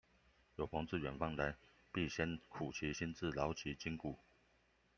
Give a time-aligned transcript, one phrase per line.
[0.55, 1.55] 有朋自遠方來，
[1.93, 4.17] 必先苦其心志，勞其筋骨